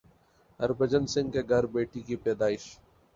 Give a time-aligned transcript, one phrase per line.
[0.59, 2.63] ہربھجن سنگھ کے گھر بیٹی کی پیدائش